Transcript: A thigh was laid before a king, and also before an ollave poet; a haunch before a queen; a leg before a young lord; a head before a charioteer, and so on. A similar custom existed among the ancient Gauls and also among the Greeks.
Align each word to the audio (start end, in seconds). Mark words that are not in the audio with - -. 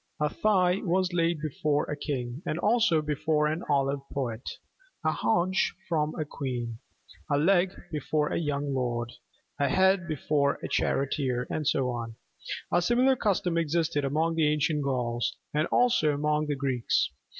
A 0.19 0.29
thigh 0.33 0.77
was 0.83 1.13
laid 1.13 1.41
before 1.43 1.83
a 1.85 1.95
king, 1.95 2.41
and 2.43 2.57
also 2.57 3.03
before 3.03 3.45
an 3.45 3.61
ollave 3.69 4.01
poet; 4.11 4.41
a 5.05 5.11
haunch 5.11 5.75
before 5.79 6.19
a 6.19 6.25
queen; 6.25 6.79
a 7.29 7.37
leg 7.37 7.71
before 7.91 8.29
a 8.29 8.39
young 8.39 8.73
lord; 8.73 9.11
a 9.59 9.69
head 9.69 10.07
before 10.07 10.57
a 10.63 10.67
charioteer, 10.67 11.45
and 11.51 11.67
so 11.67 11.91
on. 11.91 12.15
A 12.71 12.81
similar 12.81 13.15
custom 13.15 13.59
existed 13.59 14.03
among 14.03 14.33
the 14.33 14.47
ancient 14.51 14.81
Gauls 14.83 15.37
and 15.53 15.67
also 15.67 16.15
among 16.15 16.47
the 16.47 16.55
Greeks. 16.55 17.11